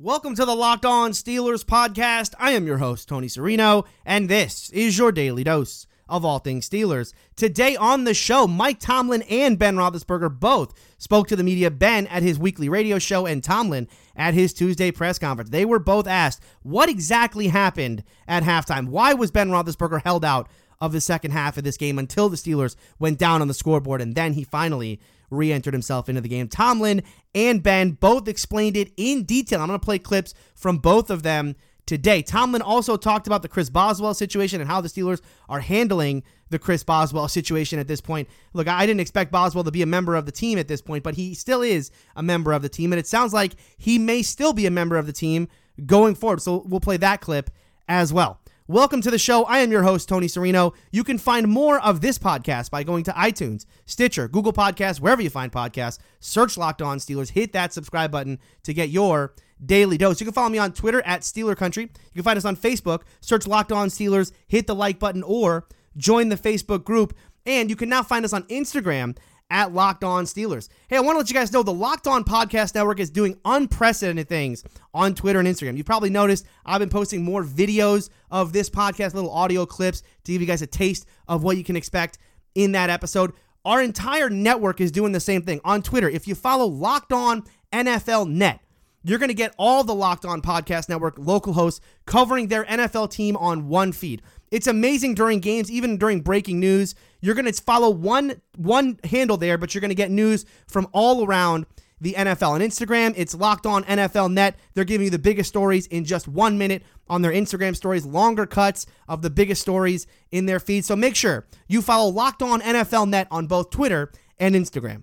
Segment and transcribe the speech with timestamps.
[0.00, 2.32] Welcome to the Locked On Steelers podcast.
[2.38, 6.70] I am your host, Tony Serino, and this is your daily dose of all things
[6.70, 7.12] Steelers.
[7.34, 11.68] Today on the show, Mike Tomlin and Ben Roethlisberger both spoke to the media.
[11.68, 15.50] Ben at his weekly radio show, and Tomlin at his Tuesday press conference.
[15.50, 18.90] They were both asked what exactly happened at halftime.
[18.90, 20.48] Why was Ben Roethlisberger held out
[20.80, 24.00] of the second half of this game until the Steelers went down on the scoreboard,
[24.00, 25.00] and then he finally
[25.30, 26.48] re entered himself into the game.
[26.48, 27.02] Tomlin
[27.34, 29.60] and Ben both explained it in detail.
[29.60, 32.22] I'm going to play clips from both of them today.
[32.22, 36.58] Tomlin also talked about the Chris Boswell situation and how the Steelers are handling the
[36.58, 38.28] Chris Boswell situation at this point.
[38.52, 41.02] Look, I didn't expect Boswell to be a member of the team at this point,
[41.02, 44.22] but he still is a member of the team, and it sounds like he may
[44.22, 45.48] still be a member of the team
[45.86, 46.42] going forward.
[46.42, 47.50] So we'll play that clip
[47.88, 48.40] as well.
[48.70, 49.44] Welcome to the show.
[49.44, 50.74] I am your host, Tony Serino.
[50.92, 55.22] You can find more of this podcast by going to iTunes, Stitcher, Google Podcasts, wherever
[55.22, 55.98] you find podcasts.
[56.20, 57.30] Search Locked On Steelers.
[57.30, 59.32] Hit that subscribe button to get your
[59.64, 60.20] daily dose.
[60.20, 61.84] You can follow me on Twitter at Steeler Country.
[61.84, 63.04] You can find us on Facebook.
[63.22, 64.32] Search Locked On Steelers.
[64.46, 67.16] Hit the like button or join the Facebook group.
[67.46, 69.16] And you can now find us on Instagram
[69.50, 70.68] at Locked On Steelers.
[70.88, 73.38] Hey, I want to let you guys know the Locked On Podcast Network is doing
[73.44, 75.76] unprecedented things on Twitter and Instagram.
[75.76, 80.32] You probably noticed I've been posting more videos of this podcast, little audio clips to
[80.32, 82.18] give you guys a taste of what you can expect
[82.54, 83.32] in that episode.
[83.64, 86.08] Our entire network is doing the same thing on Twitter.
[86.08, 88.60] If you follow Locked On NFL Net,
[89.02, 93.10] you're going to get all the Locked On Podcast Network local hosts covering their NFL
[93.10, 94.22] team on one feed.
[94.50, 96.94] It's amazing during games, even during breaking news.
[97.20, 100.88] You're going to follow one one handle there, but you're going to get news from
[100.92, 101.66] all around
[102.00, 102.50] the NFL.
[102.50, 104.56] On Instagram, it's Locked On NFL Net.
[104.74, 108.46] They're giving you the biggest stories in just one minute on their Instagram stories, longer
[108.46, 110.84] cuts of the biggest stories in their feed.
[110.84, 115.02] So make sure you follow Locked On NFL Net on both Twitter and Instagram.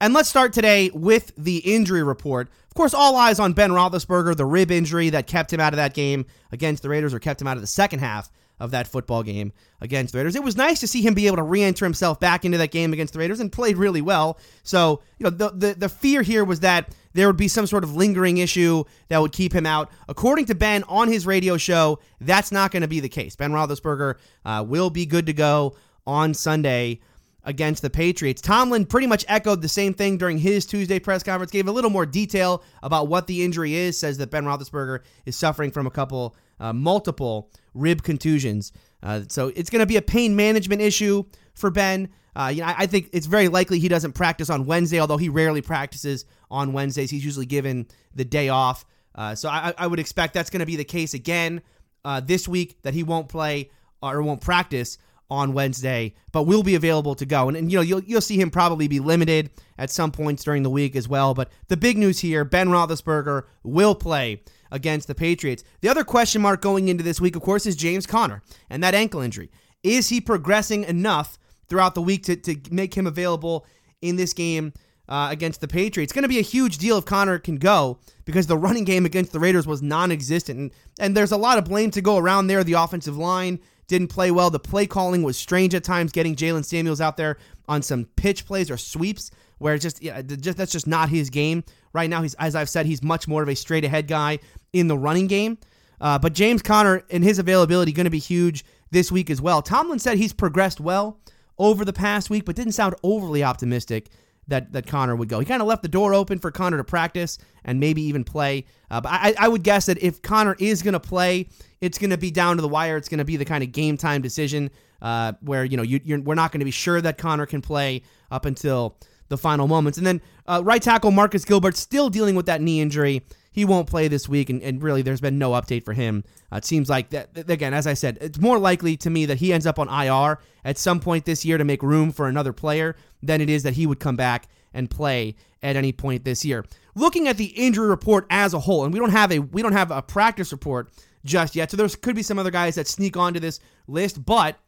[0.00, 2.48] And let's start today with the injury report.
[2.68, 5.76] Of course, all eyes on Ben Roethlisberger, the rib injury that kept him out of
[5.76, 8.86] that game against the Raiders or kept him out of the second half of that
[8.88, 10.36] football game against the Raiders.
[10.36, 12.92] It was nice to see him be able to re-enter himself back into that game
[12.92, 14.38] against the Raiders and played really well.
[14.62, 17.84] So, you know, the the, the fear here was that there would be some sort
[17.84, 19.90] of lingering issue that would keep him out.
[20.08, 23.36] According to Ben on his radio show, that's not going to be the case.
[23.36, 27.00] Ben Roethlisberger uh, will be good to go on Sunday
[27.44, 28.40] against the Patriots.
[28.40, 31.90] Tomlin pretty much echoed the same thing during his Tuesday press conference, gave a little
[31.90, 35.90] more detail about what the injury is, says that Ben Roethlisberger is suffering from a
[35.90, 38.72] couple, uh, multiple rib contusions.
[39.02, 42.08] Uh, so it's going to be a pain management issue for Ben.
[42.34, 45.28] Uh, you know, I, think it's very likely he doesn't practice on Wednesday, although he
[45.28, 47.10] rarely practices on Wednesdays.
[47.10, 48.84] He's usually given the day off.
[49.14, 51.62] Uh, so I, I, would expect that's going to be the case again
[52.04, 53.70] uh, this week, that he won't play
[54.02, 54.98] or won't practice
[55.30, 57.48] on Wednesday, but will be available to go.
[57.48, 60.62] And, and, you know, you'll you'll see him probably be limited at some points during
[60.62, 61.34] the week as well.
[61.34, 65.64] But the big news here: Ben Roethlisberger will play against the Patriots.
[65.80, 68.94] The other question mark going into this week, of course, is James Conner and that
[68.94, 69.50] ankle injury.
[69.82, 73.66] Is he progressing enough throughout the week to, to make him available
[74.02, 74.72] in this game
[75.08, 76.10] uh, against the Patriots?
[76.10, 79.06] It's going to be a huge deal if Conner can go because the running game
[79.06, 80.58] against the Raiders was non existent.
[80.58, 82.64] And, and there's a lot of blame to go around there.
[82.64, 84.50] The offensive line didn't play well.
[84.50, 88.46] The play calling was strange at times, getting Jaylen Samuels out there on some pitch
[88.46, 92.22] plays or sweeps where just yeah, just that's just not his game right now.
[92.22, 94.38] He's as I've said, he's much more of a straight ahead guy
[94.72, 95.58] in the running game.
[96.00, 99.62] Uh, but James Conner and his availability going to be huge this week as well.
[99.62, 101.18] Tomlin said he's progressed well
[101.56, 104.10] over the past week, but didn't sound overly optimistic
[104.48, 105.38] that that Conner would go.
[105.38, 108.64] He kind of left the door open for Conner to practice and maybe even play.
[108.90, 111.48] Uh, but I, I would guess that if Conner is going to play,
[111.80, 112.96] it's going to be down to the wire.
[112.96, 114.70] It's going to be the kind of game time decision
[115.02, 118.02] uh, where you know you, we're not going to be sure that Conner can play
[118.30, 118.96] up until
[119.28, 119.98] the final moments.
[119.98, 123.22] And then uh, right tackle Marcus Gilbert still dealing with that knee injury.
[123.54, 126.24] He won't play this week, and, and really, there's been no update for him.
[126.52, 129.38] Uh, it seems like that again, as I said, it's more likely to me that
[129.38, 132.52] he ends up on IR at some point this year to make room for another
[132.52, 136.44] player than it is that he would come back and play at any point this
[136.44, 136.64] year.
[136.96, 139.72] Looking at the injury report as a whole, and we don't have a we don't
[139.72, 140.90] have a practice report
[141.24, 144.58] just yet, so there could be some other guys that sneak onto this list, but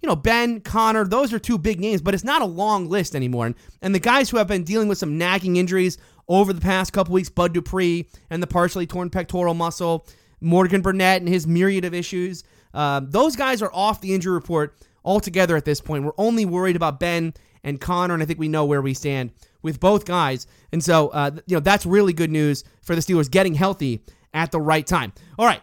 [0.00, 3.14] you know, Ben, Conner, those are two big names, but it's not a long list
[3.14, 3.46] anymore.
[3.46, 5.98] And, and the guys who have been dealing with some nagging injuries
[6.28, 10.06] over the past couple weeks, Bud Dupree and the partially torn pectoral muscle,
[10.40, 12.44] Morgan Burnett and his myriad of issues,
[12.74, 16.04] uh, those guys are off the injury report altogether at this point.
[16.04, 17.32] We're only worried about Ben
[17.64, 19.32] and Conner, and I think we know where we stand
[19.62, 20.46] with both guys.
[20.72, 24.04] And so, uh, you know, that's really good news for the Steelers getting healthy
[24.34, 25.12] at the right time.
[25.38, 25.62] All right.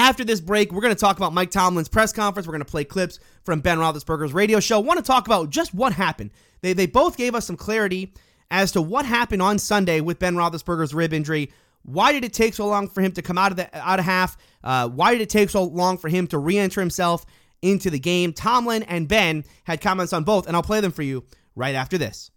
[0.00, 2.46] After this break, we're going to talk about Mike Tomlin's press conference.
[2.46, 4.80] We're going to play clips from Ben Roethlisberger's radio show.
[4.80, 6.30] Want to talk about just what happened.
[6.62, 8.14] They, they both gave us some clarity
[8.50, 11.52] as to what happened on Sunday with Ben Roethlisberger's rib injury,
[11.82, 14.06] Why did it take so long for him to come out of the out of
[14.06, 14.38] half?
[14.64, 17.26] Uh, why did it take so long for him to re-enter himself
[17.60, 18.32] into the game?
[18.32, 21.24] Tomlin and Ben had comments on both, and I'll play them for you
[21.54, 22.30] right after this.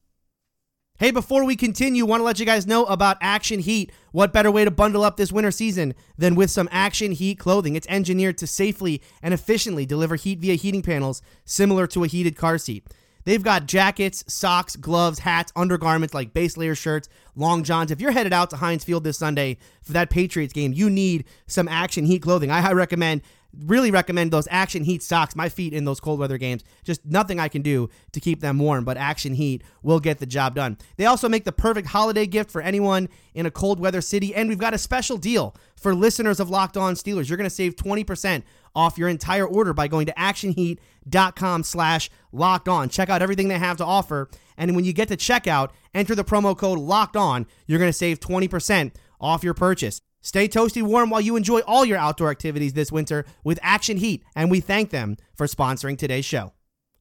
[1.03, 3.91] Hey, before we continue, want to let you guys know about Action Heat.
[4.13, 7.75] What better way to bundle up this winter season than with some Action Heat clothing?
[7.75, 12.37] It's engineered to safely and efficiently deliver heat via heating panels, similar to a heated
[12.37, 12.87] car seat.
[13.25, 17.91] They've got jackets, socks, gloves, hats, undergarments like base layer shirts, long johns.
[17.91, 21.25] If you're headed out to Heinz Field this Sunday for that Patriots game, you need
[21.47, 22.49] some Action Heat clothing.
[22.49, 23.23] I highly recommend
[23.57, 25.35] really recommend those Action Heat socks.
[25.35, 28.59] My feet in those cold weather games, just nothing I can do to keep them
[28.59, 30.77] warm, but Action Heat will get the job done.
[30.97, 34.49] They also make the perfect holiday gift for anyone in a cold weather city, and
[34.49, 37.29] we've got a special deal for listeners of Locked On Steelers.
[37.29, 38.43] You're going to save 20%
[38.75, 42.89] off your entire order by going to actionheat.com slash locked on.
[42.89, 46.23] Check out everything they have to offer, and when you get to checkout, enter the
[46.23, 47.45] promo code locked on.
[47.67, 50.01] You're going to save 20% off your purchase.
[50.23, 54.23] Stay toasty warm while you enjoy all your outdoor activities this winter with Action Heat,
[54.35, 56.53] and we thank them for sponsoring today's show.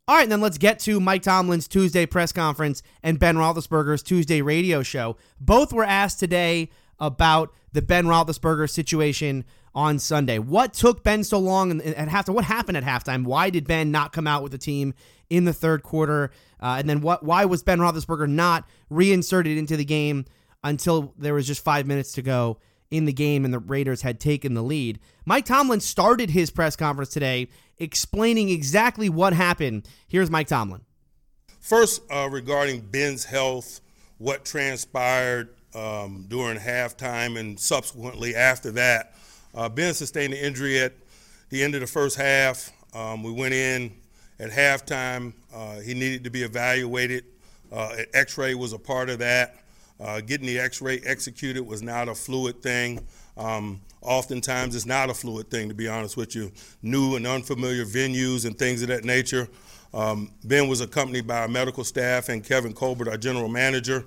[0.09, 4.03] All right, and then let's get to Mike Tomlin's Tuesday press conference and Ben Roethlisberger's
[4.03, 5.17] Tuesday radio show.
[5.41, 10.41] Both were asked today about the Ben Roethlisberger situation on Sunday.
[10.41, 12.35] What took Ben so long at halftime?
[12.35, 13.23] What happened at halftime?
[13.23, 14.95] Why did Ben not come out with the team
[15.31, 16.33] in the third quarter?
[16.61, 17.23] Uh, and then what?
[17.23, 20.25] Why was Ben Roethlisberger not reinserted into the game
[20.65, 22.59] until there was just five minutes to go?
[22.93, 25.00] In the game and the Raiders had taken the lead.
[25.25, 27.49] Mike Tomlin started his press conference today
[27.79, 29.89] explaining exactly what happened.
[30.06, 30.83] Here's Mike Tomlin.
[31.59, 33.81] First, uh, regarding Ben's health,
[34.19, 39.15] what transpired um, during halftime and subsequently after that.
[39.55, 40.93] Uh, ben sustained an injury at
[41.49, 42.71] the end of the first half.
[42.95, 43.93] Um, we went in
[44.38, 45.33] at halftime.
[45.53, 47.25] Uh, he needed to be evaluated.
[47.73, 49.62] Uh, X ray was a part of that.
[50.02, 53.06] Uh, getting the x-ray executed was not a fluid thing.
[53.37, 56.50] Um, oftentimes it's not a fluid thing, to be honest with you.
[56.82, 59.49] New and unfamiliar venues and things of that nature.
[59.94, 64.04] Um, ben was accompanied by our medical staff and Kevin Colbert, our general manager.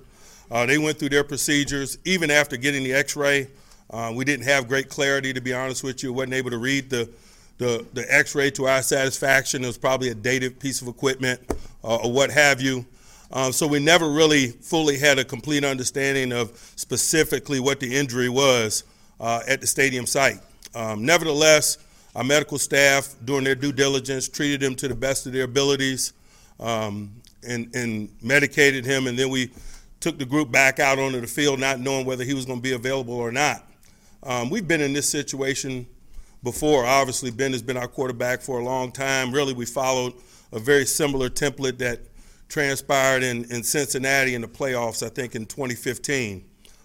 [0.50, 1.98] Uh, they went through their procedures.
[2.04, 3.48] Even after getting the x-ray,
[3.90, 6.12] uh, we didn't have great clarity, to be honest with you.
[6.12, 7.08] wasn't able to read the,
[7.58, 9.64] the, the x-ray to our satisfaction.
[9.64, 11.40] It was probably a dated piece of equipment
[11.82, 12.84] uh, or what have you.
[13.32, 18.28] Um, so we never really fully had a complete understanding of specifically what the injury
[18.28, 18.84] was
[19.20, 20.38] uh, at the stadium site.
[20.74, 21.78] Um, nevertheless,
[22.14, 26.12] our medical staff, doing their due diligence, treated him to the best of their abilities
[26.60, 27.12] um,
[27.46, 29.06] and, and medicated him.
[29.06, 29.50] And then we
[30.00, 32.62] took the group back out onto the field, not knowing whether he was going to
[32.62, 33.64] be available or not.
[34.22, 35.86] Um, we've been in this situation
[36.42, 36.84] before.
[36.86, 39.32] Obviously, Ben has been our quarterback for a long time.
[39.32, 40.14] Really, we followed
[40.52, 42.00] a very similar template that–
[42.48, 46.44] transpired in, in Cincinnati in the playoffs, I think, in 2015.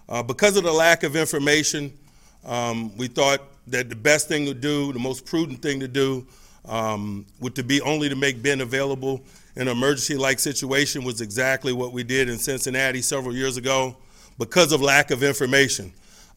[0.09, 1.97] Uh, because of the lack of information,
[2.45, 6.25] um, we thought that the best thing to do, the most prudent thing to do,
[6.65, 9.21] um, would to be only to make Ben available
[9.55, 13.97] in an emergency-like situation was exactly what we did in Cincinnati several years ago
[14.37, 15.91] because of lack of information.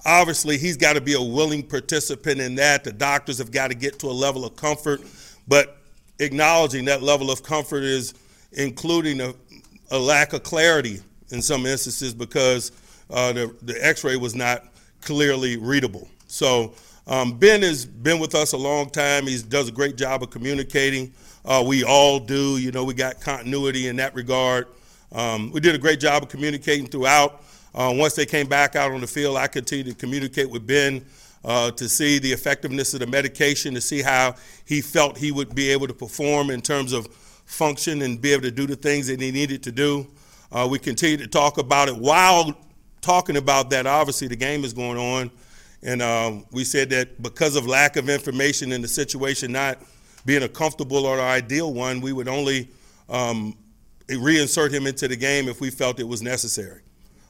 [0.05, 2.85] Obviously, he's got to be a willing participant in that.
[2.85, 5.01] The doctors have got to get to a level of comfort,
[5.49, 5.79] but
[6.19, 8.15] acknowledging that level of comfort is
[8.55, 9.35] including a,
[9.91, 12.73] a lack of clarity in some instances because
[13.11, 14.65] uh, the, the x-ray was not
[15.01, 16.09] clearly readable.
[16.27, 16.75] So
[17.07, 19.27] um, Ben has been with us a long time.
[19.27, 21.13] He does a great job of communicating.
[21.45, 22.57] Uh, we all do.
[22.57, 24.69] You know, we got continuity in that regard.
[25.13, 27.43] Um, we did a great job of communicating throughout.
[27.75, 31.05] Uh, once they came back out on the field, I continued to communicate with Ben
[31.45, 35.55] uh, to see the effectiveness of the medication, to see how he felt he would
[35.55, 37.07] be able to perform in terms of
[37.45, 40.07] function and be able to do the things that he needed to do.
[40.51, 42.57] Uh, we continue to talk about it while
[43.01, 43.87] talking about that.
[43.87, 45.31] Obviously, the game is going on,
[45.83, 49.79] and um, we said that because of lack of information in the situation not
[50.25, 52.69] being a comfortable or ideal one, we would only
[53.09, 53.57] um,
[54.09, 56.81] reinsert him into the game if we felt it was necessary.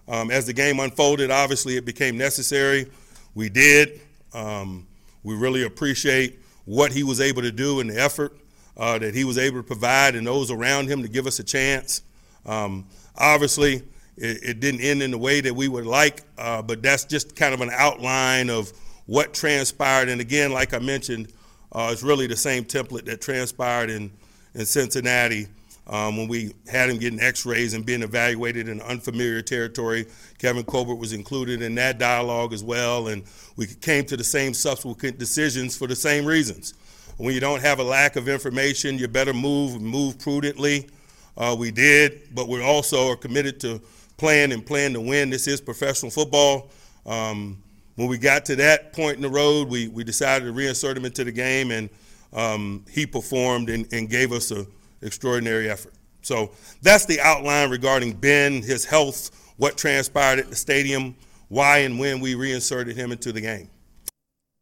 [0.07, 2.91] Um, as the game unfolded, obviously it became necessary.
[3.35, 4.01] We did.
[4.33, 4.87] Um,
[5.23, 8.37] we really appreciate what he was able to do and the effort
[8.77, 11.45] uh, that he was able to provide and those around him to give us a
[11.45, 12.03] chance.
[12.47, 13.83] Um, obviously,
[14.17, 17.35] it, it, didn't end in the way that we would like, uh, but that's just
[17.37, 18.73] kind of an outline of
[19.07, 20.09] what transpired.
[20.09, 21.33] And again, like I mentioned,
[21.73, 24.13] uh, it's really the same template that transpired in,
[24.55, 25.49] in Cincinnati
[25.87, 30.07] um, when we had him getting x-rays and being evaluated in unfamiliar territory.
[30.39, 33.25] Kevin Colbert was included in that dialogue as well, and
[33.57, 36.75] we came to the same subsequent decisions for the same reasons.
[37.17, 40.89] When you don't have a lack of information, you better move move prudently.
[41.37, 43.81] Uh, we did, but we also are committed to
[44.17, 45.31] playing and playing to win.
[45.31, 46.71] This is professional football.
[47.07, 47.63] Um,
[47.97, 51.05] when we got to that point in the road, we, we decided to reinsert him
[51.05, 51.89] into the game, and
[52.33, 54.67] um, he performed and, and gave us an
[55.01, 55.95] extraordinary effort.
[56.23, 56.51] So
[56.83, 61.15] that's the outline regarding Ben, his health, what transpired at the stadium,
[61.49, 63.71] why and when we reinserted him into the game.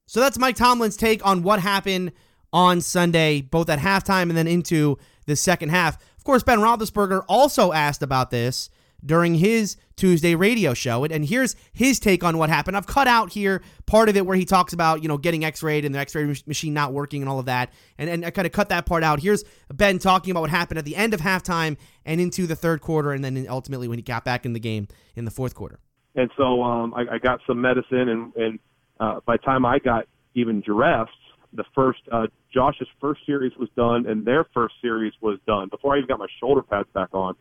[0.06, 2.12] So that's Mike Tomlin's take on what happened
[2.52, 5.96] on Sunday, both at halftime and then into the second half.
[6.16, 8.70] Of course, Ben Roethlisberger also asked about this
[9.04, 11.04] during his Tuesday radio show.
[11.04, 12.76] And, here's his take on what happened.
[12.76, 15.84] I've cut out here part of it where he talks about, you know, getting x-rayed
[15.84, 17.72] and the x-ray machine not working and all of that.
[17.98, 19.20] And, and I kind of cut that part out.
[19.20, 22.80] Here's Ben talking about what happened at the end of halftime and into the third
[22.80, 25.80] quarter and then ultimately when he got back in the game in the fourth quarter.
[26.14, 28.58] And so um, I, I got some medicine and, and
[29.00, 31.10] uh, by the time I got even dressed,
[31.54, 35.94] the first uh, Josh's first series was done and their first series was done before
[35.94, 37.34] I even got my shoulder pads back on.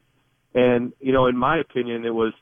[0.54, 2.34] And you know, in my opinion, it was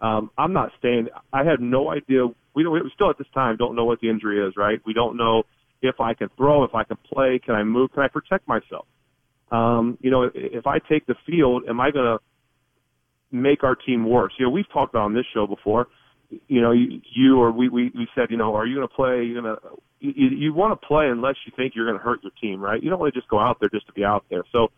[0.00, 1.08] um, I'm not staying.
[1.32, 2.26] I had no idea.
[2.54, 4.54] We, don't, we still at this time don't know what the injury is.
[4.56, 4.80] Right?
[4.86, 5.42] We don't know
[5.82, 8.86] if I can throw, if I can play, can I move, can I protect myself.
[9.50, 12.18] Um, you know, if I take the field, am I going to
[13.30, 14.32] make our team worse?
[14.38, 15.86] You know, we've talked about on this show before.
[16.48, 18.94] You know, you, you or we, we we said, you know, are you going to
[18.94, 19.08] play?
[19.08, 19.60] Are you going to
[20.00, 22.82] you, you want to play unless you think you're going to hurt your team, right?
[22.82, 24.44] You don't want to just go out there just to be out there.
[24.52, 24.68] So,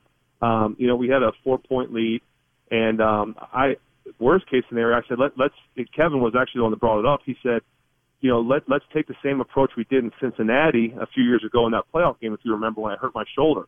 [0.40, 2.22] um, you know, we had a four point lead.
[2.70, 3.76] And um, I,
[4.18, 5.54] worst case scenario, I said let let's.
[5.94, 7.20] Kevin was actually the one that brought it up.
[7.24, 7.60] He said,
[8.20, 11.42] you know, let let's take the same approach we did in Cincinnati a few years
[11.44, 12.32] ago in that playoff game.
[12.32, 13.66] If you remember when I hurt my shoulder,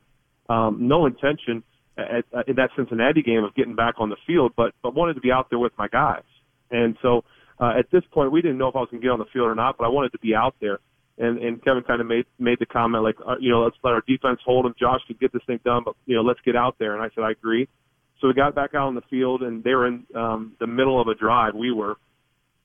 [0.48, 1.64] um, no intention
[1.98, 5.14] at, at, in that Cincinnati game of getting back on the field, but but wanted
[5.14, 6.22] to be out there with my guys.
[6.70, 7.24] And so
[7.58, 9.26] uh, at this point, we didn't know if I was going to get on the
[9.32, 10.78] field or not, but I wanted to be out there.
[11.18, 13.92] And and Kevin kind of made made the comment like, uh, you know, let's let
[13.92, 14.74] our defense hold him.
[14.78, 16.94] Josh can get this thing done, but you know, let's get out there.
[16.94, 17.68] And I said I agree.
[18.20, 21.00] So we got back out on the field, and they were in um, the middle
[21.00, 21.54] of a drive.
[21.54, 21.96] We were,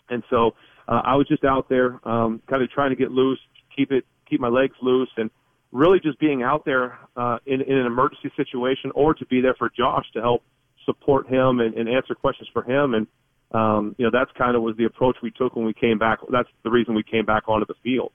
[0.08, 0.52] and so
[0.88, 3.40] uh, I was just out there, um, kind of trying to get loose,
[3.76, 5.32] keep it, keep my legs loose, and
[5.72, 9.56] really just being out there uh, in, in an emergency situation, or to be there
[9.56, 10.44] for Josh to help
[10.86, 12.94] support him and, and answer questions for him.
[12.94, 13.08] And
[13.52, 16.20] um, you know that's kind of was the approach we took when we came back.
[16.32, 18.12] That's the reason we came back onto the field.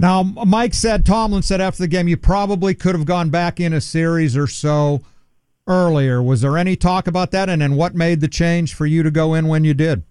[0.00, 3.72] Now, Mike said, Tomlin said after the game, you probably could have gone back in
[3.72, 5.02] a series or so
[5.66, 6.22] earlier.
[6.22, 7.48] Was there any talk about that?
[7.48, 10.04] And then what made the change for you to go in when you did?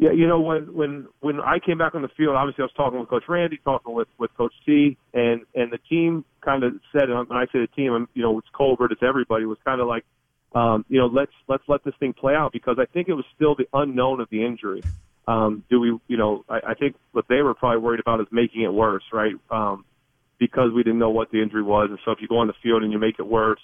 [0.00, 2.72] Yeah, you know when when when I came back on the field, obviously I was
[2.76, 6.74] talking with Coach Randy, talking with with Coach C, and and the team kind of
[6.92, 9.88] said, and I say the team, you know, it's Colbert, it's everybody, was kind of
[9.88, 10.04] like,
[10.54, 13.24] um, you know, let's let's let this thing play out because I think it was
[13.34, 14.82] still the unknown of the injury.
[15.28, 18.26] Um, do we, you know, I, I think what they were probably worried about is
[18.32, 19.34] making it worse, right?
[19.50, 19.84] Um,
[20.38, 22.54] because we didn't know what the injury was, and so if you go on the
[22.62, 23.60] field and you make it worse,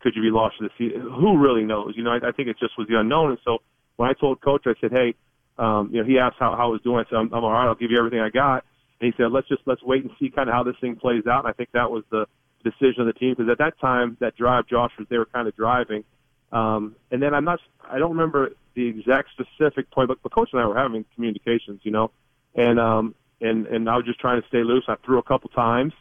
[0.00, 1.00] could you be lost for the season?
[1.00, 1.94] Who really knows?
[1.96, 3.30] You know, I, I think it just was the unknown.
[3.30, 3.58] And so
[3.96, 5.14] when I told coach, I said, hey,
[5.58, 7.04] um, you know, he asked how, how I was doing.
[7.04, 7.66] I said, I'm, I'm all right.
[7.66, 8.64] I'll give you everything I got.
[9.00, 11.26] And he said, let's just let's wait and see kind of how this thing plays
[11.26, 11.44] out.
[11.44, 12.26] And I think that was the
[12.62, 15.48] decision of the team because at that time, that drive, Josh was they were kind
[15.48, 16.04] of driving.
[16.52, 20.50] Um, and then I'm not, I don't remember the exact specific point, but, but coach
[20.52, 22.10] and I were having communications, you know,
[22.54, 24.84] and um, and and I was just trying to stay loose.
[24.88, 25.92] I threw a couple times,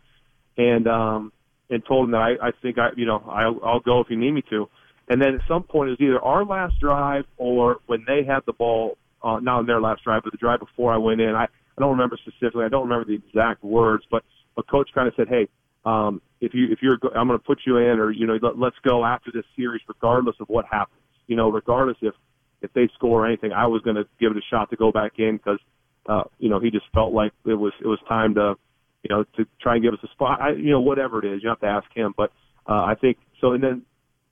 [0.58, 1.32] and um,
[1.70, 4.18] and told him that I, I think I, you know, I'll, I'll go if you
[4.18, 4.70] need me to.
[5.10, 8.42] And then at some point, it was either our last drive or when they had
[8.46, 11.34] the ball, uh, not on their last drive, but the drive before I went in.
[11.36, 12.66] I, I don't remember specifically.
[12.66, 14.24] I don't remember the exact words, but
[14.58, 15.48] a coach kind of said, "Hey,
[15.88, 18.58] um, if you if you're, I'm going to put you in, or you know, let,
[18.58, 21.01] let's go after this series, regardless of what happens.
[21.27, 22.13] You know, regardless if
[22.62, 24.91] if they score or anything, I was going to give it a shot to go
[24.91, 25.60] back in because,
[26.08, 28.56] uh, you know, he just felt like it was it was time to
[29.03, 30.41] you know, to try and give us a spot.
[30.41, 32.13] I, you know, whatever it is, you have to ask him.
[32.15, 32.32] But
[32.67, 33.53] uh, I think so.
[33.53, 33.84] And then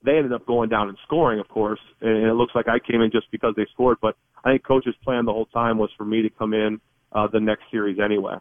[0.04, 1.80] they ended up going down and scoring, of course.
[2.00, 3.98] And it looks like I came in just because they scored.
[4.00, 6.80] But I think coach's plan the whole time was for me to come in
[7.12, 8.36] uh, the next series anyway.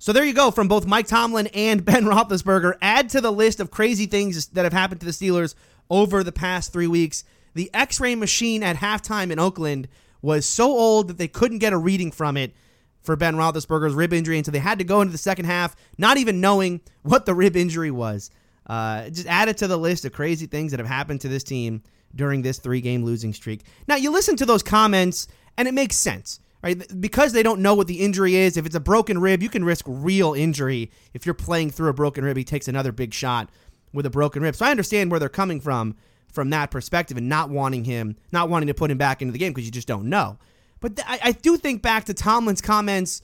[0.00, 2.74] So there you go from both Mike Tomlin and Ben Roethlisberger.
[2.80, 5.54] Add to the list of crazy things that have happened to the Steelers
[5.90, 7.24] over the past three weeks.
[7.54, 9.88] The X-ray machine at halftime in Oakland
[10.22, 12.54] was so old that they couldn't get a reading from it
[13.00, 15.74] for Ben Roethlisberger's rib injury, and so they had to go into the second half
[15.96, 18.30] not even knowing what the rib injury was.
[18.66, 21.42] Uh, just add it to the list of crazy things that have happened to this
[21.42, 21.82] team
[22.14, 23.62] during this three-game losing streak.
[23.88, 25.26] Now you listen to those comments,
[25.56, 27.00] and it makes sense, right?
[27.00, 28.56] Because they don't know what the injury is.
[28.56, 30.90] If it's a broken rib, you can risk real injury.
[31.14, 33.50] If you're playing through a broken rib, he takes another big shot
[33.92, 34.56] with a broken rib.
[34.56, 35.96] So I understand where they're coming from
[36.32, 39.38] from that perspective and not wanting him, not wanting to put him back into the
[39.38, 40.38] game because you just don't know.
[40.80, 43.22] But th- I, I do think back to Tomlin's comments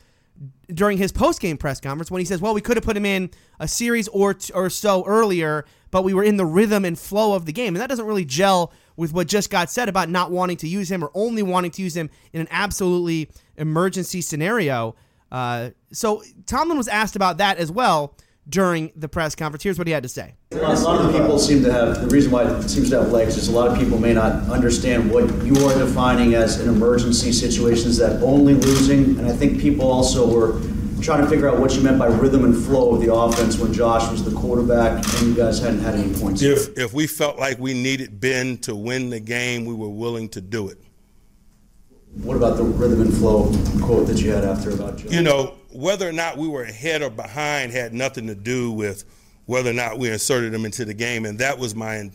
[0.72, 3.30] during his post-game press conference when he says, "Well, we could have put him in
[3.60, 7.34] a series or t- or so earlier, but we were in the rhythm and flow
[7.34, 10.30] of the game." And that doesn't really gel with what just got said about not
[10.30, 14.94] wanting to use him or only wanting to use him in an absolutely emergency scenario.
[15.32, 18.16] Uh, so Tomlin was asked about that as well
[18.48, 19.62] during the press conference.
[19.62, 20.34] Here's what he had to say.
[20.52, 23.36] A lot of people seem to have, the reason why it seems to have legs
[23.36, 27.32] is a lot of people may not understand what you are defining as an emergency
[27.32, 27.88] situation.
[27.88, 29.18] Is that only losing?
[29.18, 30.60] And I think people also were
[31.04, 33.72] trying to figure out what you meant by rhythm and flow of the offense when
[33.72, 36.40] Josh was the quarterback and you guys hadn't had any points.
[36.40, 40.30] If, if we felt like we needed Ben to win the game, we were willing
[40.30, 40.78] to do it.
[42.22, 45.12] What about the rhythm and flow quote that you had after about Josh?
[45.12, 49.04] You know, whether or not we were ahead or behind had nothing to do with
[49.44, 52.10] whether or not we inserted him into the game, and that was my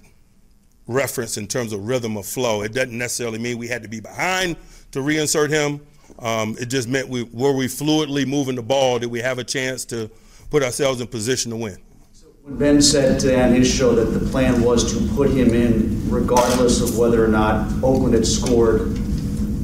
[0.87, 2.63] reference in terms of rhythm of flow.
[2.63, 4.55] It doesn't necessarily mean we had to be behind
[4.93, 5.85] to reinsert him.
[6.17, 8.99] Um, it just meant we were we fluidly moving the ball.
[8.99, 10.09] Did we have a chance to
[10.49, 11.77] put ourselves in position to win?
[12.13, 16.09] So when Ben said on his show that the plan was to put him in
[16.09, 18.81] regardless of whether or not Oakland had scored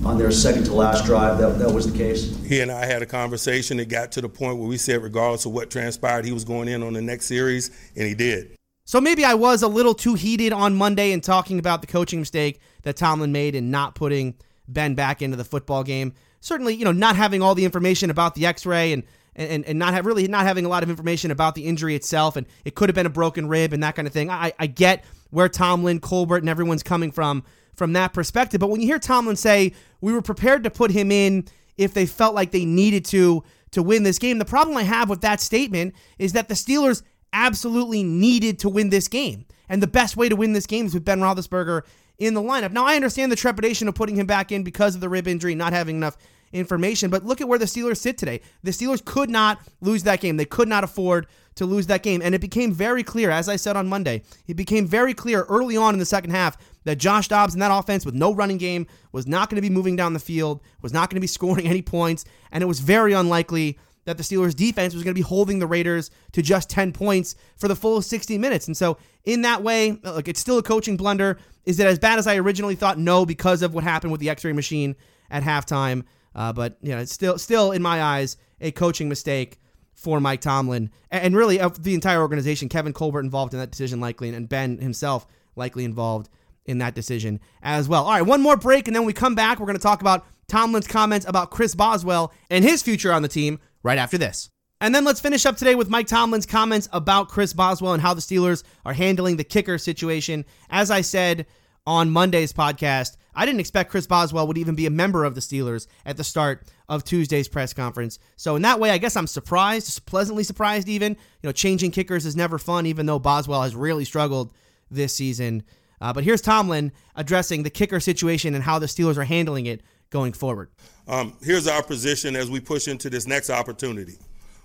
[0.06, 2.38] on their second to last drive, that, that was the case?
[2.46, 3.80] He and I had a conversation.
[3.80, 6.68] It got to the point where we said, regardless of what transpired, he was going
[6.68, 8.56] in on the next series, and he did.
[8.88, 12.20] So maybe I was a little too heated on Monday in talking about the coaching
[12.20, 14.36] mistake that Tomlin made in not putting
[14.68, 16.14] Ben back into the football game.
[16.46, 19.02] Certainly, you know, not having all the information about the X-ray and
[19.36, 22.36] and, and not have really not having a lot of information about the injury itself,
[22.36, 24.30] and it could have been a broken rib and that kind of thing.
[24.30, 28.60] I, I get where Tomlin, Colbert, and everyone's coming from from that perspective.
[28.60, 31.46] But when you hear Tomlin say we were prepared to put him in
[31.78, 35.10] if they felt like they needed to to win this game, the problem I have
[35.10, 37.02] with that statement is that the Steelers
[37.34, 39.48] absolutely needed to win this game.
[39.68, 41.82] And the best way to win this game is with Ben Roethlisberger
[42.20, 42.72] in the lineup.
[42.72, 45.56] Now, I understand the trepidation of putting him back in because of the rib injury,
[45.56, 46.18] not having enough
[46.56, 48.42] information, but look at where the Steelers sit today.
[48.64, 50.38] The Steelers could not lose that game.
[50.38, 52.22] They could not afford to lose that game.
[52.22, 55.78] And it became very clear, as I said on Monday, it became very clear early
[55.78, 58.88] on in the second half that Josh Dobbs in that offense with no running game
[59.12, 61.68] was not going to be moving down the field, was not going to be scoring
[61.68, 65.24] any points, and it was very unlikely that the Steelers defense was going to be
[65.24, 68.68] holding the Raiders to just 10 points for the full 60 minutes.
[68.68, 71.40] And so in that way, look, it's still a coaching blunder.
[71.66, 73.00] Is it as bad as I originally thought?
[73.00, 74.96] No, because of what happened with the X-ray machine
[75.32, 76.04] at halftime.
[76.36, 79.60] Uh, but you know, it's still still in my eyes a coaching mistake
[79.94, 82.70] for Mike Tomlin and really of the entire organization.
[82.70, 86.30] Kevin Colbert involved in that decision likely, and Ben himself likely involved
[86.66, 88.06] in that decision as well.
[88.06, 89.60] All right, one more break, and then we come back.
[89.60, 93.28] We're going to talk about Tomlin's comments about Chris Boswell and his future on the
[93.28, 94.50] team right after this.
[94.82, 98.14] And then let's finish up today with Mike Tomlin's comments about Chris Boswell and how
[98.14, 100.46] the Steelers are handling the kicker situation.
[100.70, 101.46] As I said
[101.88, 105.42] on Monday's podcast, I didn't expect Chris Boswell would even be a member of the
[105.42, 108.20] Steelers at the start of Tuesday's press conference.
[108.36, 111.14] So in that way, I guess I'm surprised, pleasantly surprised even.
[111.14, 114.54] You know, changing kickers is never fun, even though Boswell has really struggled
[114.90, 115.64] this season.
[116.02, 119.82] Uh, but here's Tomlin addressing the kicker situation and how the Steelers are handling it
[120.10, 120.70] going forward.
[121.08, 124.18] Um, here's our position as we push into this next opportunity.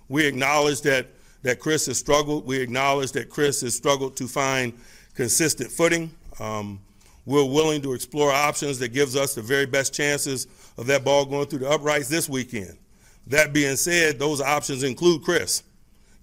[0.07, 1.07] We acknowledge that
[1.43, 2.45] that Chris has struggled.
[2.45, 4.73] We acknowledge that Chris has struggled to find
[5.15, 6.11] consistent footing.
[6.39, 6.79] Um,
[7.25, 11.25] we're willing to explore options that gives us the very best chances of that ball
[11.25, 12.77] going through the uprights this weekend.
[13.27, 15.63] That being said, those options include Chris.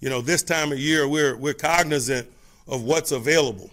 [0.01, 2.27] You know, this time of year, we're we're cognizant
[2.67, 3.69] of what's available,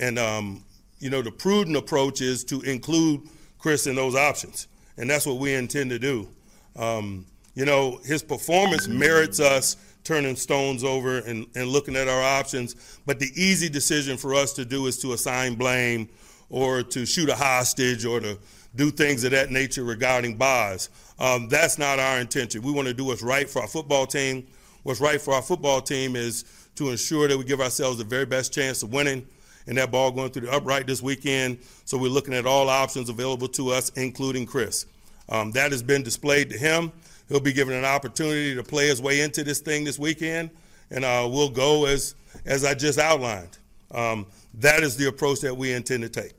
[0.00, 0.64] and um,
[0.98, 3.22] you know, the prudent approach is to include
[3.58, 6.28] Chris in those options, and that's what we intend to do.
[6.76, 12.22] Um, you know, his performance merits us turning stones over and, and looking at our
[12.22, 16.08] options, but the easy decision for us to do is to assign blame
[16.50, 18.38] or to shoot a hostage or to
[18.74, 20.90] do things of that nature regarding Boz.
[21.18, 22.62] Um, that's not our intention.
[22.62, 24.46] We want to do what's right for our football team.
[24.82, 26.44] What's right for our football team is
[26.76, 29.26] to ensure that we give ourselves the very best chance of winning
[29.66, 31.58] and that ball going through the upright this weekend.
[31.84, 34.86] So we're looking at all options available to us, including Chris.
[35.28, 36.90] Um, that has been displayed to him.
[37.28, 40.50] He'll be given an opportunity to play his way into this thing this weekend,
[40.90, 42.14] and uh, we'll go as
[42.46, 43.58] as I just outlined.
[43.90, 46.32] Um, that is the approach that we intend to take.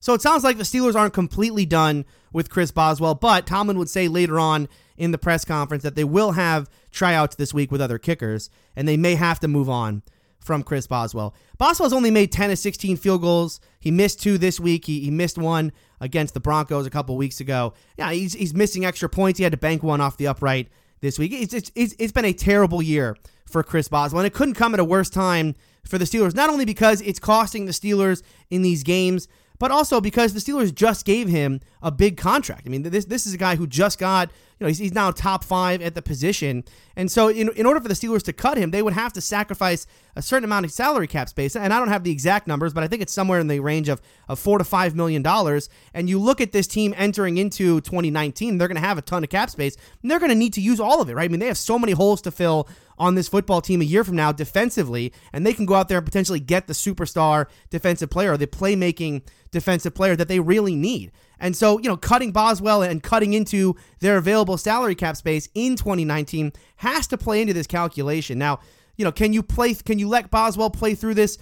[0.00, 3.88] So it sounds like the Steelers aren't completely done with Chris Boswell, but Tomlin would
[3.90, 7.80] say later on in the press conference that they will have tryouts this week with
[7.80, 10.02] other kickers, and they may have to move on
[10.38, 11.34] from Chris Boswell.
[11.58, 13.60] Boswell's only made 10 of 16 field goals.
[13.80, 14.84] He missed two this week.
[14.84, 17.74] He, he missed one against the Broncos a couple weeks ago.
[17.96, 19.38] Yeah, he's, he's missing extra points.
[19.38, 20.68] He had to bank one off the upright
[21.00, 21.32] this week.
[21.32, 23.16] It's, it's, it's been a terrible year
[23.48, 26.50] for Chris Boswell, and it couldn't come at a worse time for the Steelers, not
[26.50, 29.26] only because it's costing the Steelers in these games,
[29.58, 32.62] but also because the Steelers just gave him a big contract.
[32.66, 35.10] I mean, this this is a guy who just got, you know, he's, he's now
[35.10, 36.64] top five at the position.
[36.96, 39.20] And so, in, in order for the Steelers to cut him, they would have to
[39.20, 41.54] sacrifice a certain amount of salary cap space.
[41.54, 43.88] And I don't have the exact numbers, but I think it's somewhere in the range
[43.88, 45.68] of, of four to five million dollars.
[45.94, 49.22] And you look at this team entering into 2019, they're going to have a ton
[49.22, 51.24] of cap space, and they're going to need to use all of it, right?
[51.24, 52.68] I mean, they have so many holes to fill
[52.98, 55.98] on this football team a year from now defensively, and they can go out there
[55.98, 60.74] and potentially get the superstar defensive player, or the playmaking defensive player that they really
[60.74, 61.12] need.
[61.40, 65.76] And so, you know, cutting Boswell and cutting into their available salary cap space in
[65.76, 68.38] 2019 has to play into this calculation.
[68.38, 68.60] Now,
[68.96, 69.74] you know, can you play?
[69.74, 71.38] Can you let Boswell play through this?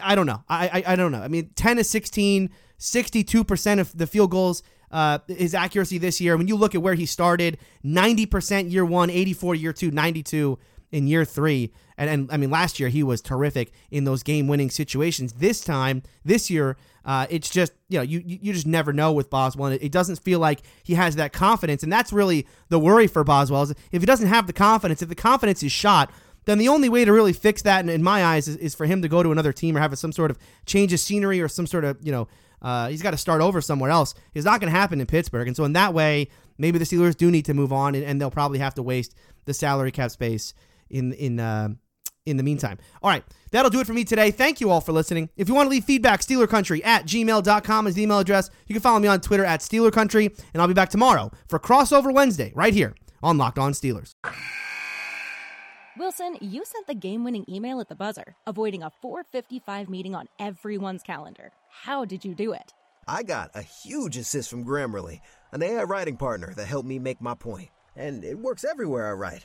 [0.00, 0.42] I don't know.
[0.48, 1.22] I I, I don't know.
[1.22, 4.62] I mean, 10 to 16, 62 percent of the field goals.
[4.90, 9.08] Uh, his accuracy this year, when you look at where he started, 90% year one,
[9.08, 10.58] 84 year two, 92
[10.90, 11.72] in year three.
[11.96, 15.34] And, and I mean, last year he was terrific in those game winning situations.
[15.34, 19.30] This time, this year, uh, it's just you know you you just never know with
[19.30, 19.66] Boswell.
[19.66, 23.06] And it, it, doesn't feel like he has that confidence, and that's really the worry
[23.06, 23.62] for Boswell.
[23.62, 26.10] Is if he doesn't have the confidence, if the confidence is shot,
[26.44, 28.86] then the only way to really fix that, in, in my eyes, is, is, for
[28.86, 31.48] him to go to another team or have some sort of change of scenery or
[31.48, 32.28] some sort of you know
[32.62, 34.14] uh, he's got to start over somewhere else.
[34.34, 37.16] It's not going to happen in Pittsburgh, and so in that way, maybe the Steelers
[37.16, 40.12] do need to move on, and, and they'll probably have to waste the salary cap
[40.12, 40.54] space
[40.88, 41.70] in in uh,
[42.26, 42.78] in the meantime.
[43.02, 44.30] All right, that'll do it for me today.
[44.30, 45.30] Thank you all for listening.
[45.36, 48.50] If you want to leave feedback, SteelerCountry at gmail.com is the email address.
[48.66, 52.12] You can follow me on Twitter at SteelerCountry, and I'll be back tomorrow for Crossover
[52.12, 54.14] Wednesday right here on Locked On Steelers.
[55.98, 61.02] Wilson, you sent the game-winning email at the buzzer, avoiding a 4:55 meeting on everyone's
[61.02, 61.52] calendar.
[61.68, 62.72] How did you do it?
[63.06, 67.20] I got a huge assist from Grammarly, an AI writing partner that helped me make
[67.20, 69.44] my point, and it works everywhere I write.